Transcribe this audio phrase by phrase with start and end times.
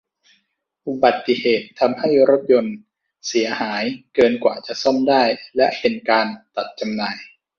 [0.87, 2.75] อุบัติเหตุทำให้รถยนต์
[3.27, 3.83] เสียหาย
[4.15, 5.23] เกินกว่าจะซ่อมได้
[5.57, 7.15] และเป็นการตัดจำหน่าย